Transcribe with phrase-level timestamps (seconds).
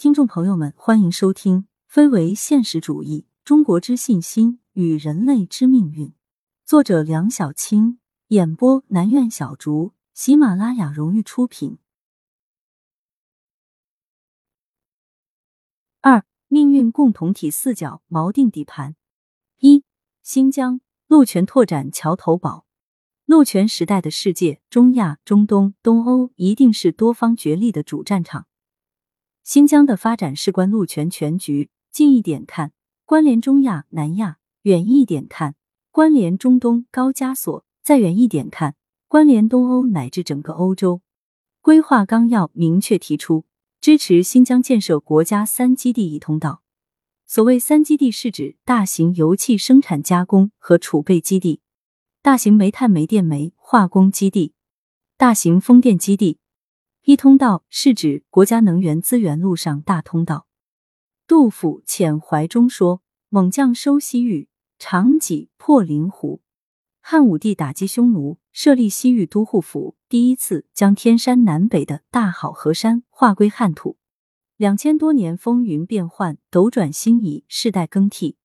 [0.00, 6.08] 听众朋友们，欢迎收听《非为现实主义：中国之信心与人类之命运》，
[6.64, 11.76] 作者梁小青，演播南苑小竹，喜马拉雅荣誉出品。
[16.00, 18.96] 二、命运共同体四角锚定底盘。
[19.58, 19.84] 一、
[20.22, 22.64] 新疆陆权拓展桥头堡。
[23.26, 28.46] 陆权时代的世界，中亚、中东、东欧一定是多方角力的主战场。
[29.42, 32.72] 新疆的发展事关陆权全局，近一点看，
[33.04, 35.54] 关联中亚、南亚；远一点看，
[35.90, 38.76] 关联中东、高加索；再远一点看，
[39.08, 41.00] 关联东欧乃至整个欧洲。
[41.62, 43.44] 规划纲要明确提出，
[43.80, 46.62] 支持新疆建设国家三基地一通道。
[47.26, 51.60] 所谓三基地，是指大型油气生产加工和储备基地、
[52.22, 54.52] 大型煤炭煤电煤化工基地、
[55.16, 56.39] 大型风电基地。
[57.10, 60.46] 一通道是指国家能源资源路上大通道。
[61.26, 66.40] 杜甫《遣怀》中说：“猛将收西域，长戟破灵湖。”
[67.02, 73.96] 汉武帝打击匈奴，设立西域都护府，第一次将天山南北的大好河山划归汉土。
[74.56, 78.36] 两千多年风云变幻，斗转星移，世代更替，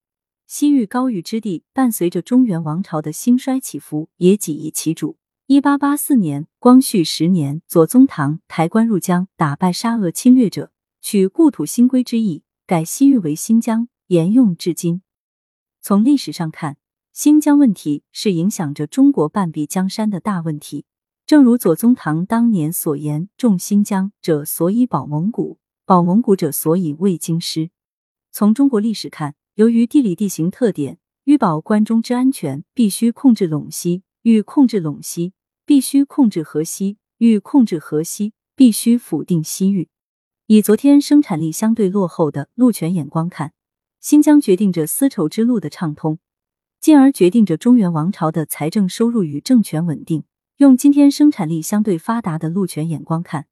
[0.48, 5.18] 西域高域之地伴随着中原王朝的兴衰起伏，也几易其主。
[5.48, 10.72] 一八八四年，光绪十年，左宗棠抬棺入江，打败沙俄侵略者，
[11.04, 15.04] 取故土新归之意，改西域为新疆，沿用至今。
[15.82, 16.78] 从历史上看，
[17.14, 20.86] 新疆问题是影响着中国半壁江山的大问题。
[21.28, 27.70] 正如左宗棠当年所言：“重新疆者，所以保蒙古；保蒙古者，所以卫京师。”
[28.34, 34.02] 从中国历史看，由于地理地形特点，欲保关中之安全，必须控制陇西。
[34.26, 35.34] 欲控制陇西，
[35.68, 39.88] 必须控制河西；欲控制河西，必须否定西域。
[40.48, 43.54] 以昨天生产力相对落后的陆权眼光看，
[44.02, 46.18] 新疆决定着丝绸之路的畅通，
[46.80, 50.24] 进而决定着中原王朝的财政收入与政权稳定。
[50.58, 53.46] 用今天生产力相对发达的陆权眼光看，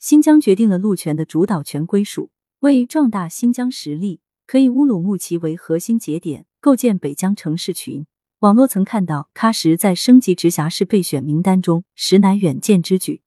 [0.00, 2.32] 新疆决定了陆权的主导权归属。
[2.58, 8.04] 为壮大新疆实力，可以乌鲁木齐为核心节点，构建北疆城市群。
[8.40, 13.22] 网络曾看到喀什在升级直辖市备选名单中，实乃远见之举。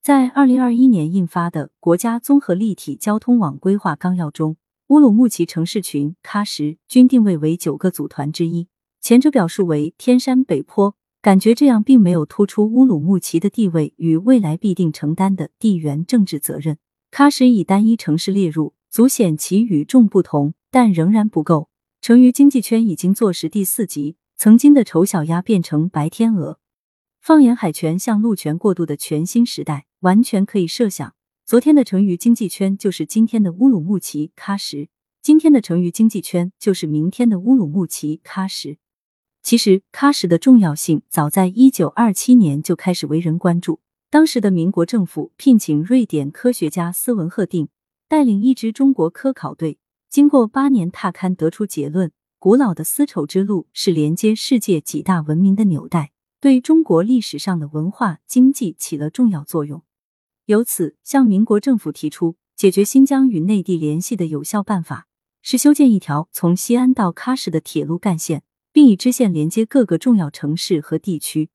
[0.00, 4.56] 在二零二一年印发的《国家综合立体交通网规划纲要》中，
[4.88, 8.68] 乌鲁木齐城市群、喀什均定位为九个组团之一。
[9.00, 16.78] 前者表述为天山北坡，感觉这样并没有突出乌鲁木齐的地位与未来必定承担的地缘政治责任。
[17.10, 21.70] 喀什以单一城市列入，足显其与众不同，但仍然不够。
[22.00, 24.14] 成渝经济圈已经坐实第四级。
[24.36, 26.58] 曾经的丑小鸭变成白天鹅，
[27.20, 31.14] 放眼海权向陆权过渡的全新时代，完全可以设想，
[31.46, 34.88] 昨天的成渝经济圈就是今天的乌鲁木齐喀什，
[35.22, 38.76] 今天的成渝经济圈就是明天的乌鲁木齐喀什。
[39.42, 43.80] 其实，喀什的重要性早在一九二七年就开始为人关注。
[44.10, 47.68] 当时的民国政府聘请瑞典科学家斯文赫定
[48.08, 49.78] 带领一支中国科考队，
[50.08, 52.12] 经过八年踏勘，得出结论。
[52.44, 56.12] 古老的丝绸之路是连接世界几大文明的纽带，
[56.42, 59.82] 对中国历史上的文化经济起了重要作用。
[60.44, 65.06] 由此，向民国政府提出解决新疆与内地联系的有效办法
[65.40, 71.48] 是修建一条从西安到喀什的铁路干线，并以支线连接各个重要城市和地区。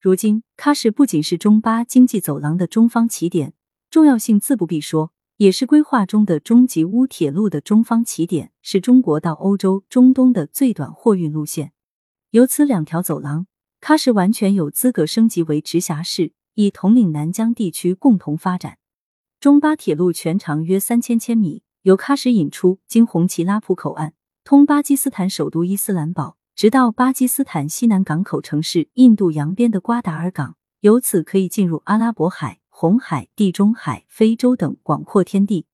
[0.00, 3.54] 如今，喀什不仅是中巴经济走廊的中方起点，
[3.88, 5.12] 重要性自不必说。
[5.36, 11.72] 也是规划中的中吉乌铁路的中方起点，是中国到欧洲、中东的最短货运路线。
[12.30, 13.48] 由此两条走廊，
[13.80, 18.78] 喀什完全有资格升级为直辖市，以统领南疆地区共同发展。
[19.40, 24.12] 中巴铁路全长约三千千米，由喀什引出，经红旗拉普口岸，
[24.44, 32.60] 通巴基斯坦首都伊斯兰堡，直到巴基斯坦西南港口城市印度洋边的瓜达尔港，由此可以进入阿拉伯海。
[32.76, 35.66] 红海、地中海、非洲等广阔天地。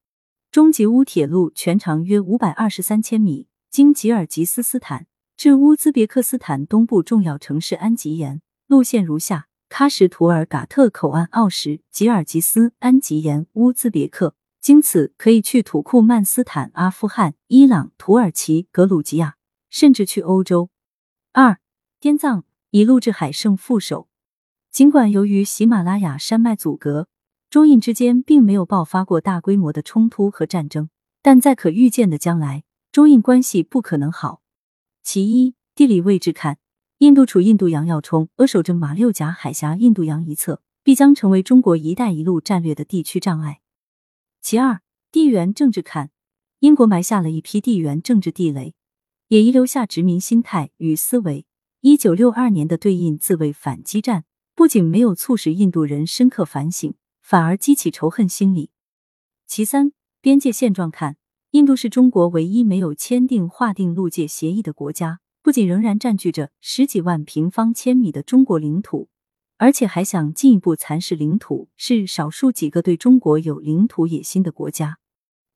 [0.50, 19.36] 中吉乌铁路全长约五百二十三千米，经吉尔吉斯斯坦至乌兹别克斯坦东部重要城市安吉延，路线如下：喀什图尔嘎特口岸、奥什、吉尔吉斯、安吉延、乌兹别克，经此可以去土库曼斯坦、阿富汗、伊朗、土耳其、格鲁吉亚，
[19.70, 20.68] 甚至去欧洲。
[21.32, 21.58] 二、
[21.98, 24.09] 滇藏一路至海胜副首。
[24.72, 27.08] 尽管由于喜马拉雅山脉阻隔，
[27.50, 30.88] 中印之间并没有爆发过大规模的冲突和战争，
[31.20, 32.62] 但在可预见的将来，
[32.92, 34.42] 中印关系不可能好。
[35.02, 36.58] 其一，地理位置看，
[36.98, 43.60] 印度处印度洋要冲，扼守着马六甲海峡印度洋一侧，必将成为中国“一带一路”战略的地区障碍。
[44.40, 44.80] 其二，
[45.10, 46.10] 地缘政治看，
[46.60, 48.74] 英国埋下了一批地缘政治地雷，
[49.26, 51.44] 也遗留下殖民心态与思维。
[51.80, 54.24] 一九六二年的对印自卫反击战，
[54.60, 56.92] 不仅没有促使印度人深刻反省，
[57.22, 58.68] 反而激起仇恨心理。
[59.46, 61.16] 其三，边界现状看，
[61.52, 69.08] 印度是中国唯一没有签订划定陆界协议的国家，不仅仍然占据着十几万平方千米的中国领土，
[69.56, 74.98] 而且还想进一步蚕食领土，是少数几个对中国有领土野心的国家。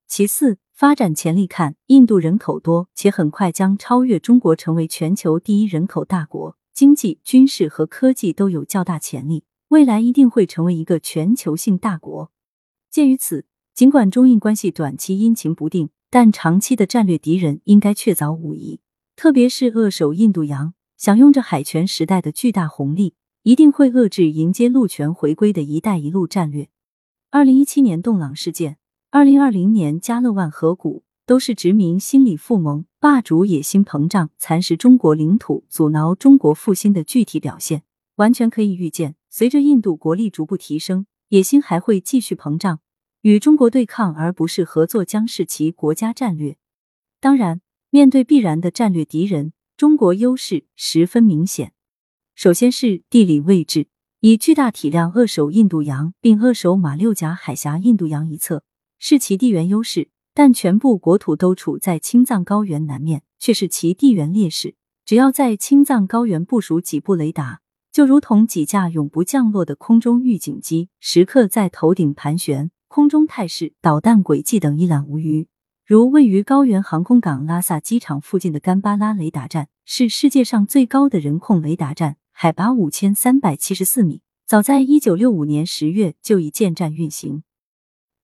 [0.06, 12.32] 其次，发展潜力看，印度人口多，且很快将超越中国，成为全球第一人口大国，经济、军事和科技都有较大潜力，未来一定会成为一个全球性大国。
[12.91, 18.81] 鉴于此，尽管中印关系短期阴晴不定，但长期的战略敌人应该确凿无疑。
[19.15, 26.69] 特别是扼守印度洋，享用着海权时代的巨大红利，一定会遏制迎接陆权回归的一带一路战略。
[27.31, 28.79] 二零一七年洞朗事件。
[29.12, 37.82] 二零二零年加勒万河谷都是殖民心理复萌、霸主野心膨胀、蚕食中国领土、阻挠中国复兴的具体表现。
[38.14, 42.80] 完全可以预见，随着印度国力逐步提升，野心还会继续膨胀，
[43.20, 46.56] 与中国对抗而不是合作将是其国家战略。
[47.20, 47.60] 当然，
[47.90, 51.74] 面对必然的战略敌人，中国优势十分明显。
[52.34, 53.88] 首先是地理位置，
[54.20, 58.64] 以巨大体量扼守印度洋，并扼守马六甲海峡印度洋一侧。
[58.98, 64.75] 是其地缘优势，但全部国土都处在青藏高原南面，却是其地缘劣势。
[65.04, 67.60] 只要在青藏高原部署几部雷达，
[67.92, 75.46] 就如同几架永不降落的空中预警机，时刻在头顶盘旋，空中态势、导弹轨迹等一览无余。
[75.86, 87.44] 如位于高原航空港拉萨机场附近的甘巴拉雷达站，是世界上最高的人控雷达站，海拔五千三百七十四米，早在一九六五年十月就已建站运行。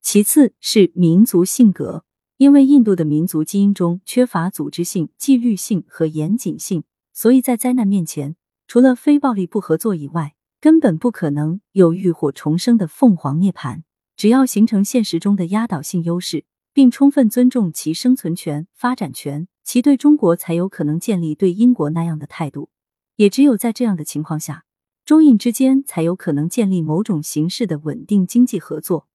[0.02, 2.04] 其次是民族性格，
[2.38, 8.34] 因为印度的民族基因中缺乏组织性、纪律性和严谨性，所以在灾难面前，
[8.66, 13.82] 除了非暴力不合作以外，根本不可能有浴火重生的凤凰涅槃。
[14.16, 22.70] 只要形成现实中的压倒性优势，并充分尊重其生存权、发展权，其对中国才有可能建立对英国那样的态度。
[23.16, 24.64] 也只有在这样的情况下，
[25.04, 29.09] 中印之间才有可能建立某种形式的稳定经济合作。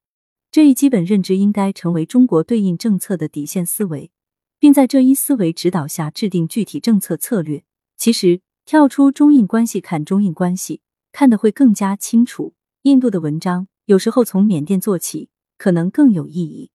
[0.55, 4.09] 这一基本认知应该成为中国对应政策的底线思维，
[4.57, 7.65] 并在这一思维指导下制定具体政策策略。
[7.97, 10.79] 其实，跳出中印关系看中印关系，
[11.11, 12.53] 看得会更加清楚。
[12.83, 16.71] 印度的文章有时候从缅甸做起，可能更有意义。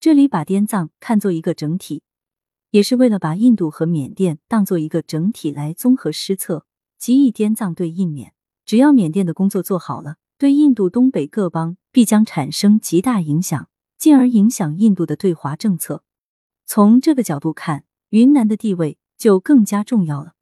[0.00, 2.02] 这里把滇藏看作一个整体，
[2.70, 6.64] 也是为了把印度和缅甸当做一个整体来综合施策，
[6.98, 8.32] 即以滇藏对印缅。
[8.64, 10.16] 只要缅甸的工作做好了。
[10.36, 16.02] 对印度东北各邦必将产生极大影响，进而影响印度的对华政策。
[16.66, 20.32] 从这个角度看，云南的地位就更加重要了。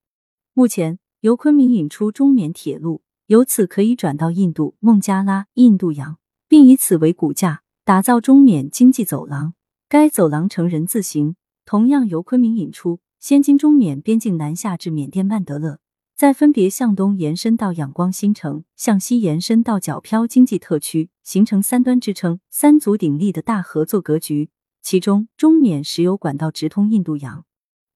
[0.55, 6.19] 目前由昆明引出中缅铁路，由此可以转到印度孟加拉、印度洋，
[6.49, 9.55] 并以此为骨架，打造中缅经济走廊。
[9.89, 11.37] 该走廊呈人字形，
[11.67, 15.81] 同样由昆明引出，先经中缅边境南下至缅甸曼德勒。
[16.15, 24.51] 再分别向东延伸到仰光新城，向西延伸到皎漂经济特区，形成三端支撑、三足鼎立的大合作格局。
[24.83, 27.45] 其中，中缅石油管道直通印度洋，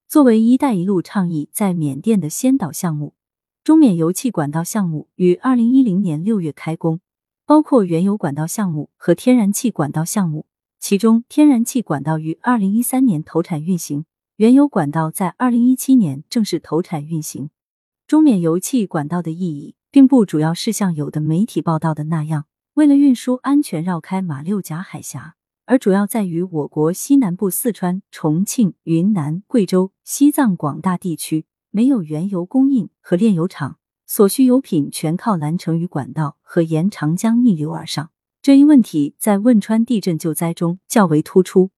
[0.08, 3.14] 作为“一带一路”倡议在缅甸的先导项目，
[3.62, 7.00] 中缅油气管道项目于二零一零年六月开工，
[7.44, 10.46] 包括原油管道项目和天然气管道项目。
[10.78, 14.04] 其中，天然气管道于二零一三年投产运行，
[14.36, 17.50] 原油管道在二零一七年正式投产运行。
[18.06, 22.44] 中缅油气管道的意义，并不主要是像有的媒体报道的那样，
[22.74, 25.34] 为了运输安全绕开马六甲海峡，
[25.64, 38.12] 而主要在于我国西南部四川、重庆、云南、贵州、西藏广大地区没有原油供应和炼油厂，所需油品全靠拦成渝管道和沿长江逆流而上。
[38.40, 41.72] 这一问题在汶川地震救灾中较为突出。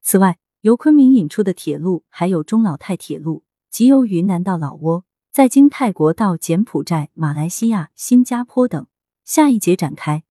[0.00, 5.04] 此外，由昆明引出的铁路还有中老泰铁路，即由云南到老挝。
[5.36, 8.86] 在经泰国到柬埔寨、马来西亚、新加坡等，
[9.22, 10.24] 下一节展开。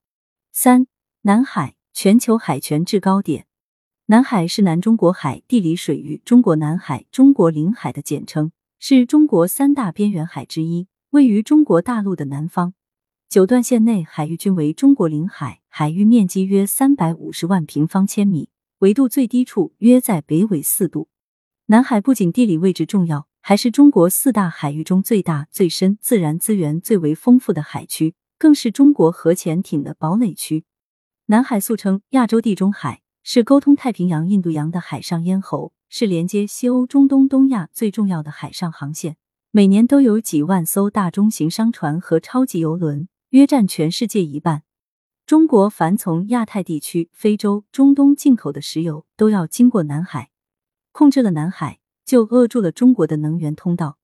[0.51, 0.88] 三、
[1.21, 3.45] 南海全球海权制高点。
[4.07, 12.74] 南海是南中国海地理水域，中国南海、中国领海的简称，是中国三大边缘海之一，位于中国大陆的南方。
[13.29, 21.09] 九段线内海域均为中国领海，海域面积约三百五十万平方千米，纬度最低处约在北纬四度。
[21.67, 23.27] 南海不仅地理位置重要。
[23.48, 30.66] 还是中国四大海域中最大、最深、自然资源最为丰富的海区，更是中国核潜艇的堡垒区。
[31.28, 39.18] 南海素称亚洲地中海，是沟通太平洋、印度洋的海上咽喉，是连接西欧、中东、东亚最重要的海上航线。
[39.52, 44.64] 每年都有几万艘大中型商船和超级游轮，约占全世界一半。
[45.28, 50.32] 中国凡从亚太地区、非洲、中东进口的石油，都要经过南海。
[50.92, 53.97] 控制了南海，就扼住了中国的能源通道，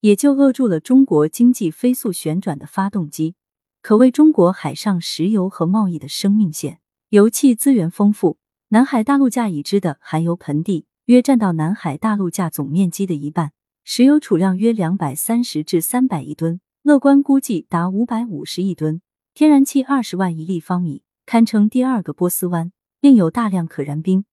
[0.00, 3.34] 也就扼住了中国经济飞速旋转的发动机，
[3.82, 6.78] 可谓中国海上石油和贸易的生命线。
[7.08, 8.38] 油气资源丰富，
[8.68, 13.52] 南海大陆架已知的含油盆地约占到南海大陆架总面积的一半。
[13.82, 19.00] 石油储量约两百三十至三百亿吨，乐观估计达五百五十亿吨；
[19.32, 22.70] 天然气二十万亿立方米，堪称第二个波斯湾。
[23.00, 24.26] 另有大量可燃冰，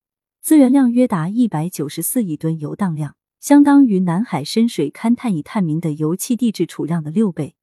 [0.46, 7.56] 资源量约达一百九十四亿吨油当量，相当于南海深水勘探已探明的油气地质储量的六倍。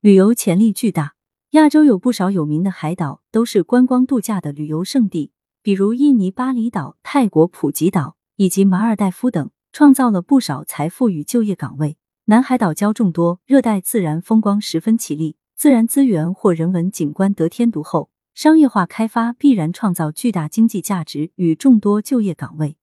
[0.00, 1.16] 旅游潜力巨大，
[1.50, 9.50] 亚洲有不少有名的海岛都是观光度假的旅游胜地，比如印尼巴厘岛、泰国普吉岛以及马尔代夫等。
[9.72, 11.96] 创造了不少财富与就业岗位。
[12.26, 22.76] 南海岛礁众多，热带自然风光十分绮丽，自然资源或人文景观得天独厚，商业化开发必然创造巨大经济价值与众多就业岗位。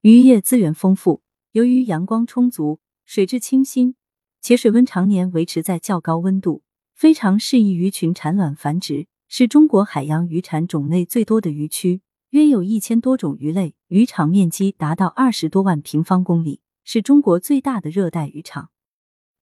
[0.00, 1.22] 渔业资源丰富，
[1.52, 3.94] 由于阳光充足，水质清新，
[4.40, 6.62] 且水温常年维持在较高温度，
[6.94, 12.00] 非常适宜鱼群产卵繁殖，是中国海洋渔产种类最多的渔区。
[12.30, 18.70] 约有一千多种鱼类，渔场面积达到二十多万平方公里，是中国最大的热带渔场。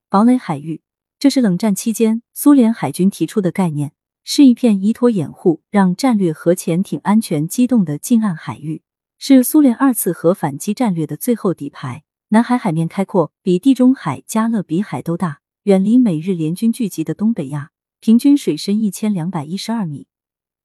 [0.08, 0.82] 堡垒海域，
[1.16, 3.92] 这是冷战期间苏联海军提出的概念，
[4.30, 8.82] 是一片依托掩护让战略核潜艇安全机动的近岸海域，
[9.16, 12.04] 是苏联二次核反击战略的最后底牌。
[12.28, 17.70] 南海海面开阔，比地中海、加勒比海都大，远离美日联军聚集的东北亚，
[18.00, 20.08] 平均水深一千两百一十二米。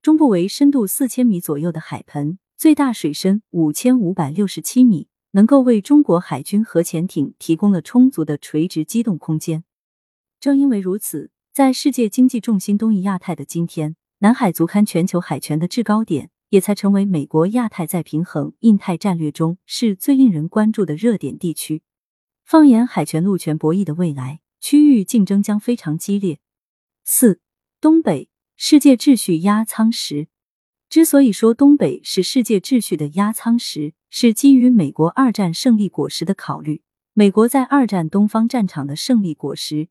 [0.01, 9.63] 中部为深度四千米左右的海盆，最大水深五千五百六十七米，能够为中国海军核潜艇提供了充足的垂直机动空间。
[10.41, 21.83] 正因为如此，在世界经济重心东移亚太的今天，南海足堪全球海权的制高点，也才成为美国亚太再平衡、印太战略中是最令人关注的热点地区。
[22.43, 26.39] 放眼海权陆权博弈的未来，区域竞争将非常激烈。
[27.03, 27.39] 四
[27.79, 28.29] 东北。
[28.55, 30.29] 世界秩序压舱石，
[30.87, 36.81] 之所以说东北是世界秩序的压舱石，是基于美国二战胜利果实的考虑。
[37.13, 39.89] 美国在二战东方战场的胜利果实，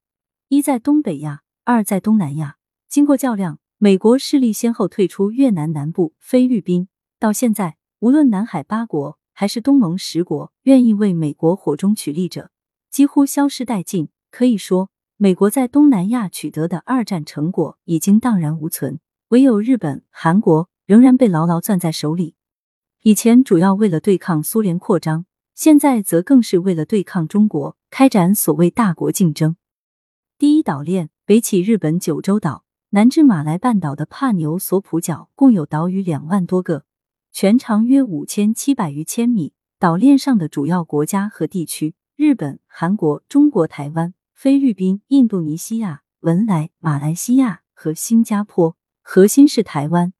[0.48, 2.56] 一在东北亚，二在东南亚。
[2.88, 6.88] 经过较量，美国势力先后退出越南南部、菲律宾，
[7.18, 12.50] 到现在，无论南海八国还是东盟十国，愿意为美国火中取栗者，
[12.90, 14.08] 几乎消失殆尽。
[14.30, 14.90] 可以说。
[15.18, 22.34] 美国在东南亚取得的二战成果已经荡然无存，唯有日本、韩国仍然被牢牢攥在手里。
[23.02, 29.54] 以前主要为了对抗苏联扩张，现在则更是为了对抗中国，开展所谓大国竞争。
[30.42, 36.84] 第一岛链北起日本九州岛，南至马来半岛的帕牛索普角，共有岛屿两万多个，
[37.30, 39.52] 全长约五千七百余千米。
[39.78, 44.14] 岛链上的主要国家和地区：日本、韩国、中国台湾。
[44.34, 50.12] 菲律宾、印度尼西亚、文莱、马来西亚和新加坡，核心是台湾。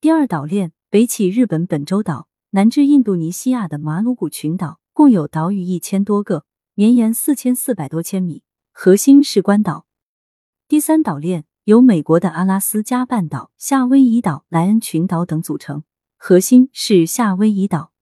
[0.00, 6.44] 第二岛链北起日本本州岛，南至印度尼西亚的马鲁古群岛，共有岛屿一千多个，
[6.74, 9.86] 绵延四千四百多千米，核心是关岛。
[10.66, 15.84] 第三岛链由美国的阿拉斯加半岛、夏威夷岛、莱恩群岛等组成，
[16.16, 17.92] 核心是夏威夷岛。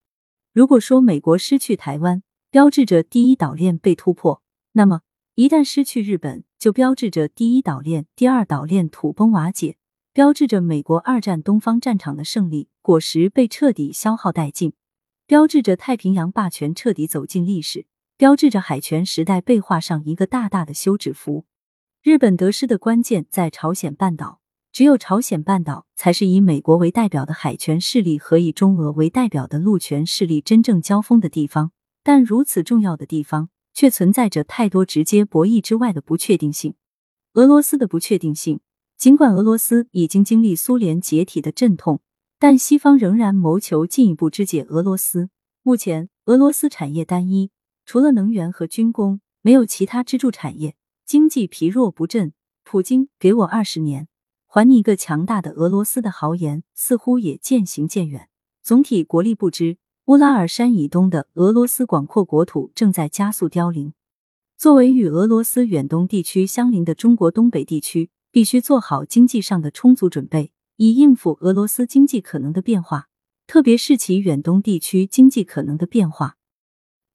[0.53, 5.01] 如果说美国失去台湾，标志着第一岛链被突破，那么。
[5.35, 9.77] 一旦失去日本，就标志着第一岛链、第二岛链土崩瓦解，
[10.13, 14.73] 标志着美国二战东方战场的胜利果实被彻底消耗殆尽，
[15.25, 17.85] 标志着太平洋霸权彻底走进历史，
[18.21, 21.45] 标志着海权时代被画上一个大大的休止符。
[22.03, 31.71] 日本得失的关键在朝鲜半岛，只有朝鲜半岛才是以美国为代表的海权势力和以中俄为代表的陆权势力真正交锋的地方。
[32.03, 33.49] 但如此重要的地方。
[33.73, 36.75] 却存在着太多直接博弈之外的不确定性。
[37.35, 38.59] 俄罗斯的不确定性，
[38.97, 42.01] 尽管俄罗斯已经经历苏联解体的阵痛，
[42.37, 45.29] 但西方仍然谋求进一步肢解俄罗斯。
[45.63, 47.49] 目前，俄罗斯产业单一，
[47.85, 52.33] 除了能源和军工，没有其他支柱产业，经济疲弱不振。
[52.63, 54.07] 普京给我二十年，
[54.45, 58.29] 还你一个强大的俄罗斯的豪言，似乎也渐行渐远。
[58.61, 59.77] 总体国力不支。
[60.05, 63.93] 乌拉尔山以东的俄罗斯广阔国土正在加速凋零。
[64.57, 73.09] 作为与俄罗斯远东地区相邻的中国东北地区，必须做好经济上的充足准备，以应付俄罗斯经济可能的变化。
[73.47, 76.37] 特别是其远东地区经济可能的变化。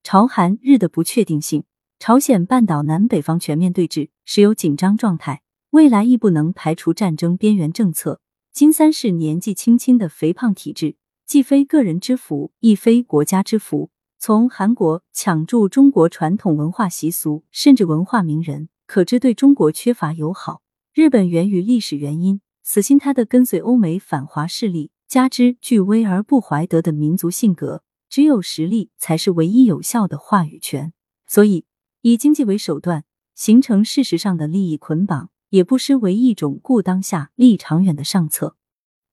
[0.09, 1.65] 朝韩日的不确定性，
[1.99, 8.21] 朝鲜半岛南北方全面对峙，时有紧张状态，未来亦不能排除战争边缘政策。
[8.53, 10.95] 金三世年纪轻轻的肥胖体质，
[11.25, 13.89] 既非个人之福，亦非国家之福。
[14.17, 20.61] 从韩国抢注中国传统文化习俗，甚至文化名人，可知对中国缺乏友好。
[20.93, 30.93] 日本源于历史原因，死心塌的跟随欧美反华势力，加之具威而不怀德的民族性格，只有实力才是唯一有效的话语权。
[31.25, 31.65] 所以，
[32.01, 33.03] 以经济为手段，
[33.35, 38.55] 形成事实上的利益捆绑，也不失为一种顾当下、利长远的上策。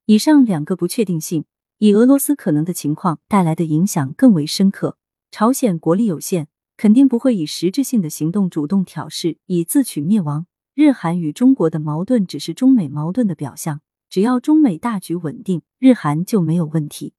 [0.06, 1.44] 以上两个不确定性。
[1.78, 4.96] 以俄罗斯可能的情况带来的影响更为深刻。
[5.30, 6.46] 朝鲜国力有限，
[6.76, 10.46] 肯定不会以实质性的行动主动挑事，以自取灭亡。
[10.74, 17.12] 日韩与中国的矛盾只是中美矛盾的表象，只要中美大局稳定，日韩就没有问题。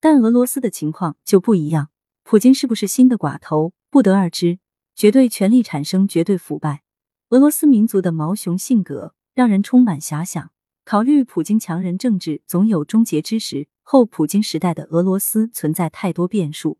[0.00, 1.90] 但俄罗斯的情况就不一样，
[2.22, 4.58] 普京是不是新的寡头，不得而知。
[4.94, 6.82] 绝对权力产生绝对腐败，
[7.30, 10.50] 俄罗斯民族的毛熊性格让人充满遐想。
[10.84, 13.68] 考虑普京强人政治总有终结之时。
[13.90, 16.76] 后普京时代的俄罗斯存在太多变数，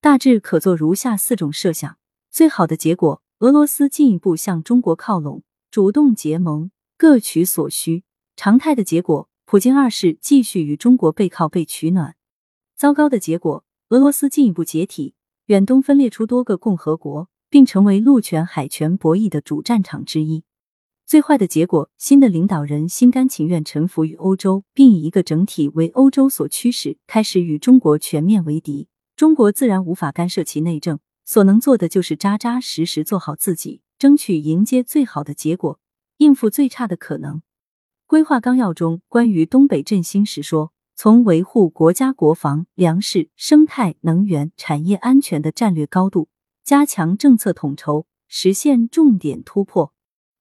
[0.00, 1.96] 大致可做如下四种设想：
[2.28, 8.02] 最好的结果，俄罗斯进一步向中国靠拢，主动结盟，各取所需；
[8.34, 12.14] 常态的结果，普京二世继续与中国背靠背取暖；
[12.80, 15.12] 糟糕的结果，俄罗斯进一步解体，
[15.48, 20.44] 远东分裂出多个共和国，并成为陆权海权博弈的主战场之一。
[21.04, 28.88] 最坏的结果，新的领导人心甘情愿臣服于欧洲，并以一个整体为欧洲所驱使，开始与中国全面为敌。
[29.14, 35.78] 中国自然无法干涉其内政，所能做的就是扎扎实实做好自己，争取迎接最好的结果，
[36.16, 37.42] 应付最差的可能。
[38.06, 46.28] 规划纲要中关于东北振兴时说，从维护国家国防、粮食、生态、能源、产业安全的战略高度，
[46.62, 49.94] 加强政策统筹，实现重点突破。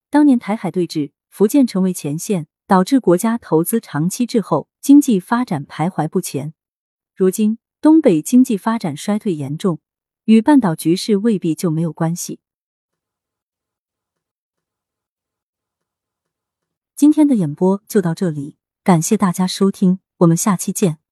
[0.09, 6.53] 当年台海对峙，福建成为前线，导致国家投资长期滞后，经济发展徘徊不前。
[7.15, 9.79] 如今东北经济发展衰退严重，
[10.25, 12.41] 与半岛局势未必就没有关系。
[16.97, 21.08] 今天的演播就到这里，感谢大家收听，我们下期见。